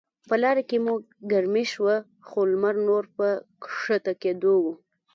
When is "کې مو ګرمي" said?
0.69-1.65